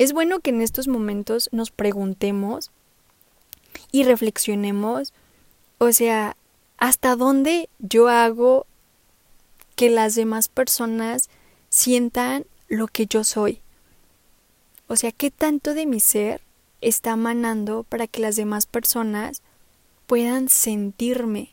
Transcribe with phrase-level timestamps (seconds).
[0.00, 2.70] Es bueno que en estos momentos nos preguntemos
[3.92, 5.12] y reflexionemos,
[5.76, 6.38] o sea,
[6.78, 8.64] hasta dónde yo hago
[9.76, 11.28] que las demás personas
[11.68, 13.60] sientan lo que yo soy.
[14.86, 16.40] O sea, qué tanto de mi ser
[16.80, 19.42] está manando para que las demás personas
[20.06, 21.52] puedan sentirme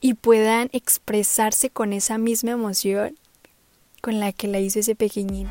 [0.00, 3.18] y puedan expresarse con esa misma emoción
[4.00, 5.50] con la que la hizo ese pequeñín.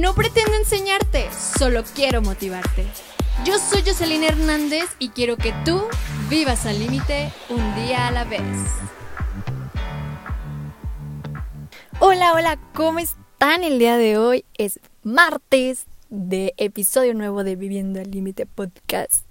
[0.00, 2.86] No pretendo enseñarte, solo quiero motivarte.
[3.44, 5.82] Yo soy Jocelyn Hernández y quiero que tú
[6.30, 8.40] vivas al límite un día a la vez.
[11.98, 14.46] Hola, hola, ¿cómo están el día de hoy?
[14.56, 19.26] Es martes de episodio nuevo de Viviendo al Límite Podcast.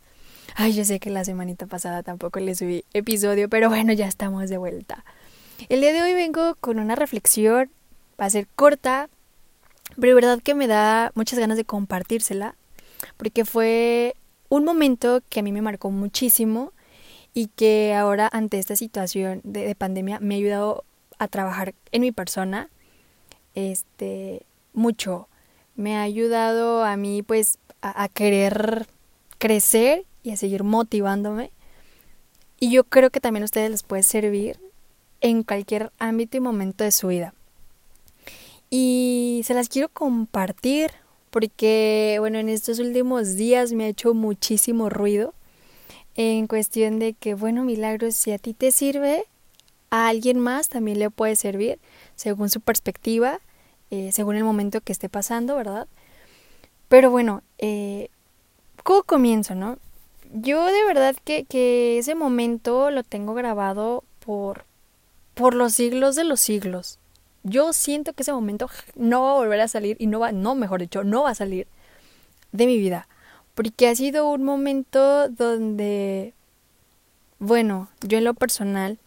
[0.54, 4.48] Ay, yo sé que la semanita pasada tampoco le subí episodio, pero bueno, ya estamos
[4.52, 5.04] de vuelta.
[5.68, 7.72] El día de hoy vengo con una reflexión,
[8.22, 9.10] va a ser corta,
[9.96, 12.56] pero de verdad que me da muchas ganas de compartírsela
[13.18, 14.16] porque fue
[14.50, 16.74] un momento que a mí me marcó muchísimo
[17.34, 20.84] y que ahora ante esta situación de, pandemia me ha ayudado
[21.18, 22.70] a trabajar en mi persona
[23.56, 25.28] este mucho.
[25.76, 28.88] Me ha ayudado a mí pues a, a querer
[29.38, 31.52] crecer y a seguir motivándome.
[32.60, 34.60] Y yo creo que también a ustedes les puede servir
[35.22, 37.34] en cualquier ámbito y momento de su vida
[38.70, 40.92] y se las quiero compartir
[41.30, 45.34] porque, bueno, en estos últimos días me ha hecho muchísimo ruido
[46.16, 49.26] en cuestión de que, bueno, milagros, si a ti te sirve,
[49.90, 51.80] a alguien más también le puede servir,
[52.16, 53.40] según su perspectiva,
[53.92, 55.88] eh, según el momento que esté pasando, ¿verdad?
[56.88, 58.10] Pero bueno, eh,
[58.84, 59.78] ¿cómo comienzo, no?
[60.32, 64.66] Yo de verdad que, que ese momento lo tengo grabado por,
[65.34, 67.00] por los siglos de los siglos
[67.44, 70.56] yo siento que ese momento no va a volver a salir y no va, no,
[70.56, 71.68] mejor dicho, no va a salir
[72.52, 73.08] de mi vida.
[73.56, 76.34] Porque ha sido un momento donde,
[77.40, 78.98] bueno, yo en lo personal,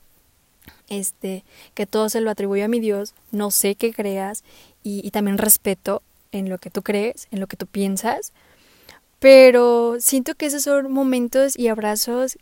[0.89, 1.45] este,
[1.75, 4.45] que todo se lo atribuyo a mi Dios, no sé qué creas
[4.83, 8.33] y, y también respeto en lo que tú crees, en lo que tú piensas,
[9.19, 12.39] pero siento que esos son momentos y abrazos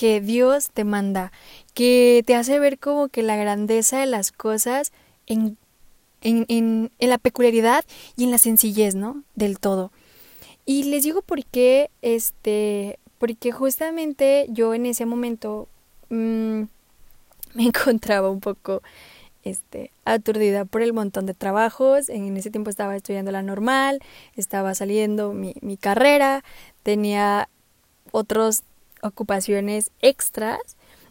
[0.00, 1.30] que Dios te manda,
[1.74, 4.92] que te hace ver como que la grandeza de las cosas
[5.26, 5.58] en,
[6.22, 7.84] en, en, en la peculiaridad
[8.16, 9.24] y en la sencillez, ¿no?
[9.34, 9.92] Del todo.
[10.64, 15.68] Y les digo por qué, este, porque justamente yo en ese momento
[16.08, 16.62] mmm,
[17.52, 18.80] me encontraba un poco
[19.44, 22.08] este, aturdida por el montón de trabajos.
[22.08, 24.00] En ese tiempo estaba estudiando la normal,
[24.34, 26.42] estaba saliendo mi, mi carrera,
[26.84, 27.50] tenía
[28.12, 28.64] otras
[29.02, 30.60] ocupaciones extras.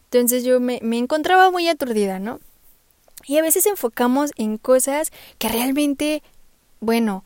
[0.06, 2.40] Entonces yo me, encontraba muy aturdida, ¿no?
[3.26, 6.24] Y a veces enfocamos en cosas que realmente,
[6.80, 7.24] bueno,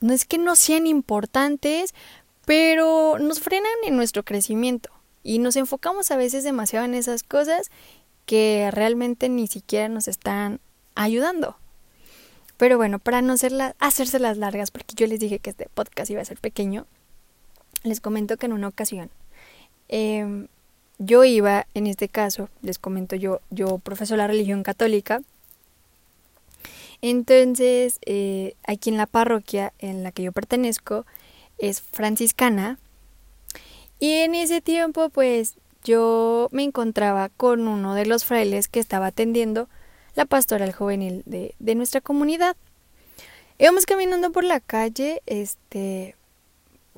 [0.00, 1.94] no es que no sean importantes,
[2.44, 4.90] pero nos frenan en nuestro crecimiento.
[5.22, 7.70] Y nos enfocamos a veces demasiado en esas cosas
[8.26, 10.60] que realmente ni siquiera nos están
[10.94, 11.56] ayudando.
[12.56, 13.34] Pero bueno, para no
[13.78, 16.86] hacerse las largas, porque yo les dije que este podcast iba a ser pequeño,
[17.82, 19.10] les comento que en una ocasión
[19.88, 20.48] em,
[20.98, 25.20] yo iba, en este caso, les comento yo, yo profeso la religión católica
[27.06, 31.04] entonces, eh, aquí en la parroquia en la que yo pertenezco
[31.58, 32.78] es franciscana.
[34.00, 39.08] Y en ese tiempo, pues yo me encontraba con uno de los frailes que estaba
[39.08, 39.68] atendiendo
[40.14, 42.56] la pastoral juvenil de, de nuestra comunidad.
[43.58, 46.16] Íbamos caminando por la calle, este,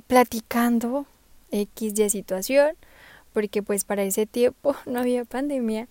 [0.06, 1.06] platicando
[1.50, 2.76] X de situación,
[3.32, 5.88] porque pues para ese tiempo no había pandemia.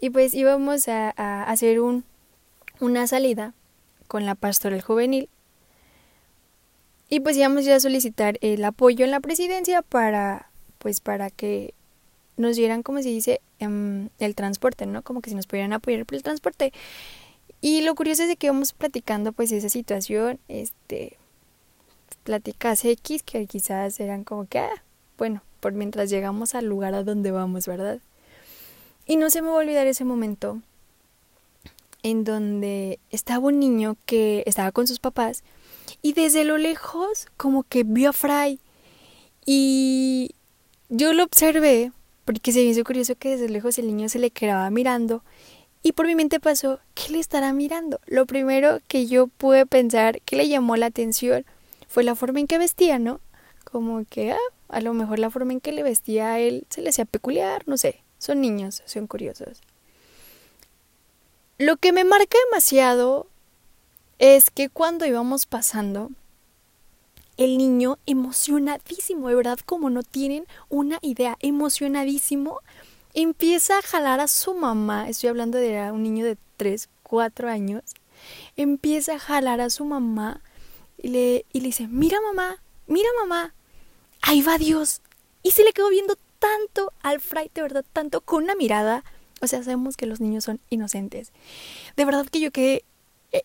[0.00, 1.10] Y pues íbamos a
[1.44, 2.04] hacer un,
[2.80, 3.54] una salida
[4.08, 5.28] con la pastoral juvenil
[7.08, 11.74] y pues íbamos a solicitar el apoyo en la presidencia para pues para que
[12.36, 16.04] nos dieran como se dice em, el transporte no como que si nos pudieran apoyar
[16.06, 16.72] por el transporte
[17.60, 21.16] y lo curioso es que íbamos platicando pues esa situación este
[22.24, 24.82] pláticas X que quizás eran como que ah,
[25.16, 28.00] bueno por mientras llegamos al lugar a donde vamos verdad
[29.06, 30.60] y no se me va a olvidar ese momento
[32.02, 35.44] en donde estaba un niño que estaba con sus papás
[36.02, 38.58] y desde lo lejos como que vio a Fray
[39.46, 40.30] y
[40.88, 41.92] yo lo observé
[42.24, 45.22] porque se me hizo curioso que desde lejos el niño se le quedaba mirando
[45.86, 48.00] y por mi mente pasó, ¿qué le estará mirando?
[48.06, 51.44] Lo primero que yo pude pensar que le llamó la atención
[51.94, 53.20] fue la forma en que vestía, ¿no?
[53.62, 54.38] Como que ah,
[54.68, 57.62] a lo mejor la forma en que le vestía a él se le hacía peculiar,
[57.68, 59.60] no sé, son niños, son curiosos.
[61.56, 63.28] Lo que me marca demasiado
[64.18, 66.10] es que cuando íbamos pasando,
[67.36, 72.58] el niño emocionadísimo, de verdad, como no tienen una idea, emocionadísimo,
[73.12, 77.84] empieza a jalar a su mamá, estoy hablando de un niño de 3, 4 años,
[78.56, 80.40] empieza a jalar a su mamá
[81.04, 83.52] y le, y le dice, mira mamá, mira mamá,
[84.22, 85.02] ahí va Dios.
[85.42, 89.04] Y se le quedó viendo tanto al fray, de verdad, tanto con una mirada.
[89.42, 91.30] O sea, sabemos que los niños son inocentes.
[91.98, 92.84] De verdad que yo quedé
[93.32, 93.42] eh,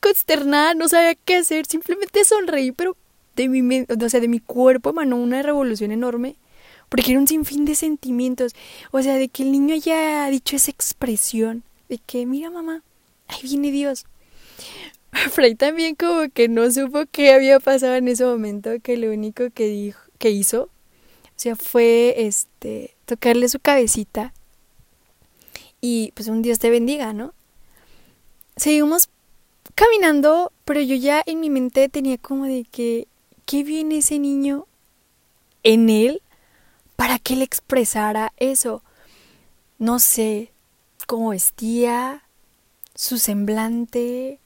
[0.00, 2.96] consternada, no sabía qué hacer, simplemente sonreí, pero
[3.34, 6.36] de mi, o sea, de mi cuerpo emanó una revolución enorme,
[6.88, 8.54] porque era un sinfín de sentimientos.
[8.90, 12.82] O sea, de que el niño haya dicho esa expresión, de que, mira mamá,
[13.28, 14.06] ahí viene Dios.
[15.30, 19.50] Fray también como que no supo qué había pasado en ese momento, que lo único
[19.50, 20.70] que dijo, que hizo, o
[21.38, 24.32] sea, fue este tocarle su cabecita
[25.80, 27.34] y pues un Dios te bendiga, ¿no?
[28.56, 29.08] Seguimos
[29.74, 33.06] caminando, pero yo ya en mi mente tenía como de que
[33.44, 34.66] qué viene ese niño
[35.62, 36.22] en él
[36.96, 38.82] para que él expresara eso.
[39.78, 40.52] No sé
[41.06, 42.24] cómo vestía,
[42.94, 44.40] su semblante,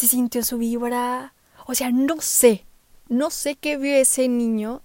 [0.00, 1.34] si sintió su vibra,
[1.66, 2.64] o sea, no sé,
[3.10, 4.80] no sé qué vio ese niño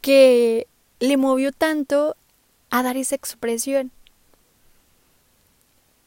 [0.00, 0.66] que
[0.98, 2.16] le movió tanto
[2.70, 3.92] a dar esa expresión.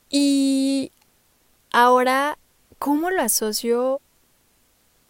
[0.10, 0.92] Y
[1.72, 2.40] ahora,
[2.80, 4.02] ¿cómo lo asocio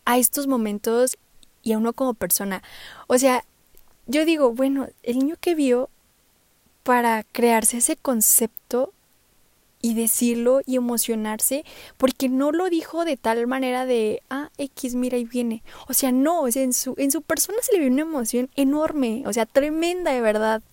[0.04, 1.18] a estos momentos
[1.64, 2.62] y a uno como persona?
[3.08, 3.46] O sea,
[4.06, 5.90] yo digo, bueno, el niño que vio
[6.84, 8.92] para crearse ese concepto
[9.86, 11.64] y decirlo y emocionarse,
[11.98, 15.62] porque no lo dijo de tal manera de, ah, X, mira, y viene.
[15.88, 18.50] O sea, no, o sea, en su, en su persona se le vio una emoción
[18.56, 20.64] enorme, o sea, tremenda de verdad.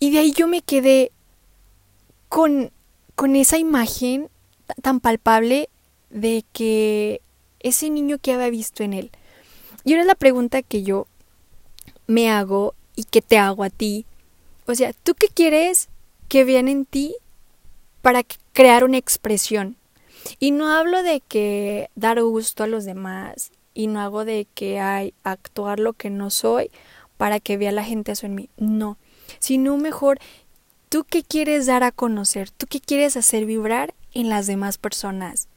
[0.00, 1.12] Y de ahí yo me quedé
[2.28, 2.72] con,
[3.14, 4.28] con esa imagen
[4.82, 5.68] tan palpable
[6.10, 7.20] de que
[7.60, 9.12] ese niño que había visto en él.
[9.84, 11.06] Y ahora es la pregunta que yo
[12.08, 14.04] me hago y que te hago a ti.
[14.66, 15.89] O sea, ¿tú qué quieres
[16.30, 17.16] que vean en ti
[18.02, 18.22] para
[18.52, 19.76] crear una expresión.
[20.38, 24.78] Y no hablo de que dar gusto a los demás y no hago de que
[24.78, 26.70] hay actuar lo que no soy
[27.16, 28.48] para que vea la gente eso en mí.
[28.56, 28.96] No,
[29.40, 30.20] sino mejor
[30.88, 35.48] tú qué quieres dar a conocer, tú qué quieres hacer vibrar en las demás personas.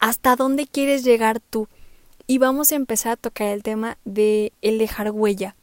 [0.00, 1.68] ¿Hasta dónde quieres llegar tú?
[2.26, 5.54] Y vamos a empezar a tocar el tema de el dejar huella.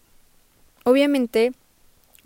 [0.85, 1.51] Obviamente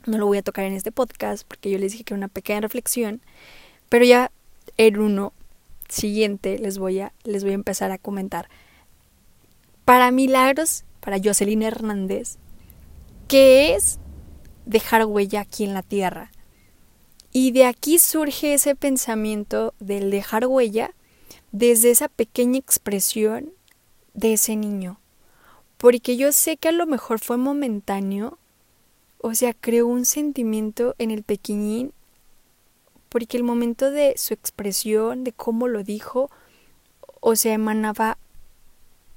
[0.05, 2.27] no lo voy a tocar en este podcast porque yo les dije que era una
[2.27, 3.21] pequeña reflexión,
[3.89, 4.31] pero ya
[4.77, 5.33] en uno
[5.89, 8.50] siguiente les voy a, les voy a empezar a comentar.
[9.85, 12.38] Para Milagros, para Jocelyn Hernández,
[13.27, 14.00] ¿qué es
[14.65, 16.31] dejar huella aquí en la tierra?
[17.31, 20.94] Y de aquí surge ese pensamiento del dejar huella
[21.51, 23.51] desde esa pequeña expresión
[24.13, 25.00] de ese niño.
[25.77, 28.38] Porque yo sé que a lo mejor fue momentáneo,
[29.25, 31.93] o sea, creó un sentimiento en el pequeñín,
[33.07, 36.29] porque el momento de su expresión, de cómo lo dijo,
[37.21, 38.17] o sea, emanaba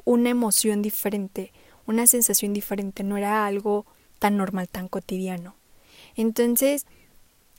[0.05, 1.53] una emoción diferente,
[1.89, 3.85] una sensación diferente, no era algo
[4.21, 5.57] tan normal, tan cotidiano.
[6.15, 6.87] Entonces,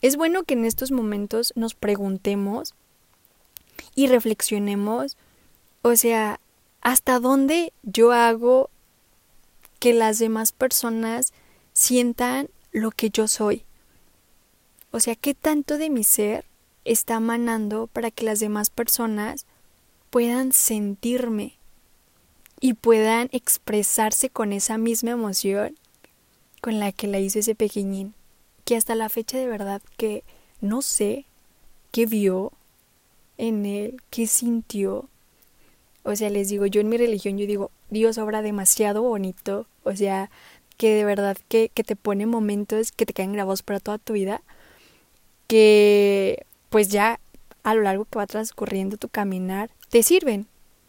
[0.01, 2.75] es bueno que en estos momentos nos preguntemos
[3.93, 5.17] y reflexionemos,
[5.81, 6.39] o sea,
[6.79, 8.69] hasta dónde yo hago
[9.79, 11.33] que las demás personas
[11.77, 13.63] sientan lo que yo soy.
[14.89, 16.43] O sea, ¿qué tanto de mi ser
[16.85, 19.45] está manando para que las demás personas
[20.09, 21.53] puedan sentirme
[22.59, 25.77] y puedan expresarse con esa misma emoción
[26.61, 28.15] con la que la hizo ese pequeñín?
[28.65, 30.23] Que hasta la fecha de verdad que
[30.61, 31.25] no sé
[31.91, 32.53] qué vio
[33.37, 35.09] en él, qué sintió.
[36.01, 39.67] O sea, les digo, yo en mi religión yo digo, Dios obra demasiado bonito.
[39.83, 40.31] O sea,
[40.77, 44.13] que de verdad que, que te pone momentos que te quedan grabados para toda tu
[44.13, 44.41] vida,
[45.47, 47.19] que pues ya
[47.63, 50.47] a lo largo que va transcurriendo tu caminar, te sirven.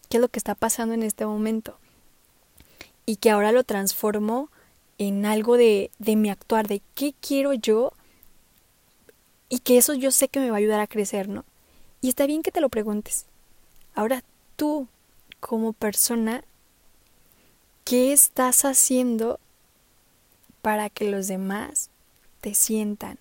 [0.08, 1.78] ¿Qué es lo que está pasando en este momento?
[3.04, 4.50] Y que ahora lo transformo
[4.98, 7.92] en algo de, de mi actuar, de qué quiero yo
[9.48, 11.44] y que eso yo sé que me va a ayudar a crecer, ¿no?
[12.00, 13.26] Y está bien que te lo preguntes.
[13.94, 14.22] Ahora
[14.56, 14.88] tú,
[15.40, 16.44] como persona,
[17.84, 19.40] ¿qué estás haciendo
[20.62, 21.90] para que los demás
[22.40, 23.18] te sientan.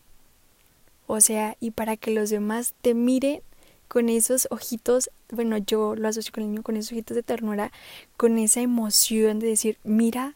[1.07, 3.41] O sea, y para que los demás te miren
[3.87, 7.71] con esos ojitos, bueno, yo lo asocio con el niño, con esos ojitos de ternura,
[8.17, 10.35] con esa emoción de decir, mira,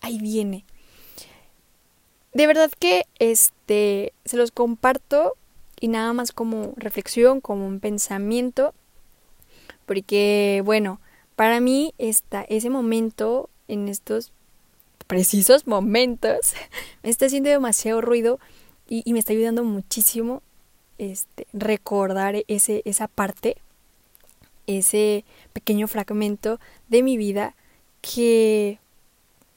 [0.00, 0.64] ahí viene.
[2.32, 5.34] De verdad que este se los comparto
[5.80, 8.74] y nada más como reflexión, como un pensamiento
[9.86, 11.00] Porque, bueno,
[11.36, 14.32] para mí está ese momento, en estos
[15.06, 16.54] precisos momentos,
[17.02, 18.38] me está haciendo demasiado ruido
[18.88, 20.42] y, me está ayudando muchísimo
[20.98, 23.56] este, recordar ese, esa parte,
[24.66, 27.56] ese pequeño fragmento de mi vida
[28.00, 28.78] que,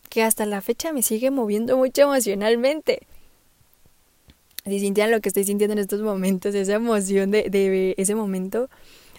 [0.10, 3.02] que hasta la fecha me sigue moviendo mucho emocionalmente.
[4.66, 8.70] Si sintieran lo que estoy sintiendo en estos momentos, esa emoción de, de ese momento.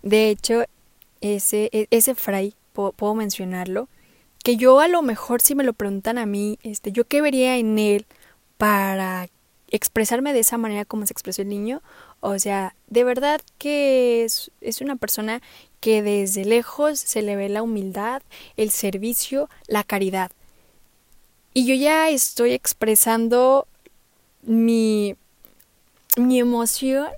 [0.03, 0.65] De hecho,
[1.21, 3.89] ese, e, ese fray, puedo, puedo, mencionarlo,
[4.43, 7.57] que yo a lo mejor si me lo preguntan a mí, este, yo qué vería
[7.57, 8.07] en él
[8.57, 9.29] para
[9.69, 11.83] expresarme de esa manera como se expresó el niño.
[12.21, 15.41] O sea, de verdad que es, es una persona
[15.81, 18.23] que desde lejos se le ve la humildad,
[18.57, 20.31] el servicio, la caridad.
[21.55, 23.67] Y yo ya estoy expresando
[24.43, 25.17] mi,
[26.17, 27.09] mi emoción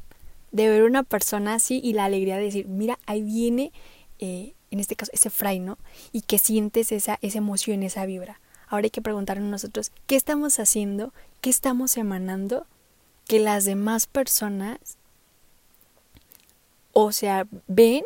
[0.53, 3.73] de ver una persona así y la alegría de decir, mira, ahí viene,
[4.23, 5.79] eh, en este caso, ese fray, ¿no?
[6.13, 8.41] Y que sientes esa, esa emoción, esa vibra.
[8.69, 11.13] Ahora hay que preguntarnos nosotros, ¿qué estamos haciendo?
[11.41, 12.65] ¿Qué estamos emanando?
[13.27, 14.79] Que las demás personas,
[16.93, 18.05] o sea, ven,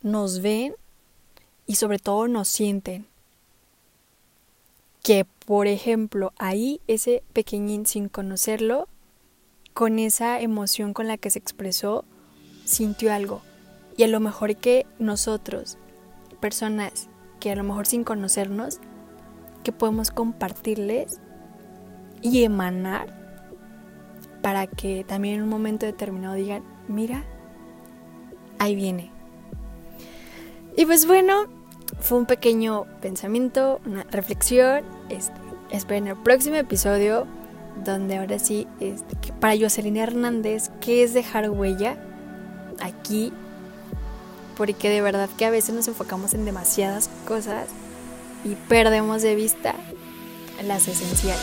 [0.00, 0.74] nos ven
[1.66, 3.06] y sobre todo nos sienten.
[5.02, 8.88] Que, por ejemplo, ahí ese pequeñín sin conocerlo,
[9.74, 12.06] con esa emoción con la que se expresó,
[12.64, 13.42] sintió algo.
[13.96, 15.78] Y a lo mejor que nosotros,
[16.40, 17.08] personas
[17.40, 18.80] que a lo mejor sin conocernos,
[19.62, 21.20] que podemos compartirles
[22.20, 23.22] y emanar
[24.42, 27.24] para que también en un momento determinado digan, mira,
[28.58, 29.10] ahí viene.
[30.76, 31.46] Y pues bueno,
[32.00, 34.84] fue un pequeño pensamiento, una reflexión.
[35.08, 35.34] Este,
[35.70, 37.26] esperen el próximo episodio
[37.84, 41.96] donde ahora sí, este, para Jocelyn Hernández, ¿qué es dejar huella
[42.80, 43.32] aquí?
[44.56, 47.68] Porque de verdad que a veces nos enfocamos en demasiadas cosas
[48.44, 49.74] y perdemos de vista
[50.64, 51.42] las esenciales.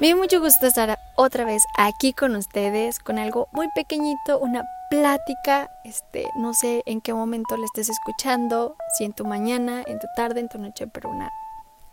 [0.00, 4.64] Me dio mucho gusto estar otra vez aquí con ustedes con algo muy pequeñito, una
[4.90, 10.00] plática, este, no sé en qué momento le estés escuchando, si en tu mañana, en
[10.00, 11.30] tu tarde, en tu noche, pero una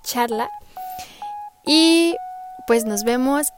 [0.02, 0.50] charla.
[1.64, 2.16] Y
[2.66, 3.54] pues nos vemos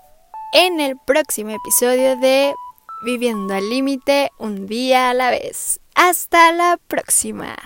[0.54, 2.54] en el próximo episodio de
[3.04, 5.80] Viviendo al Límite un día a la vez.
[5.96, 7.58] Hasta la próxima.